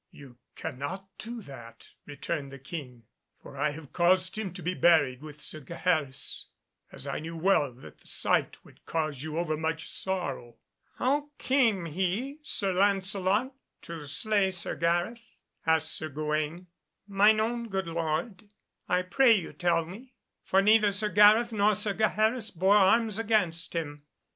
[0.09, 3.03] "You cannot do that," returned the King,
[3.39, 6.47] "for I have caused him to be buried with Sir Gaheris,
[6.91, 10.55] as I knew well that the sight would cause you overmuch sorrow."
[10.95, 13.53] "How came he, Sir Lancelot,
[13.83, 15.37] to slay Sir Gareth?"
[15.67, 16.65] asked Sir Gawaine;
[17.07, 18.49] "mine own good lord,
[18.89, 23.75] I pray you tell me, for neither Sir Gareth nor Sir Gaheris bore arms against
[23.75, 24.01] him."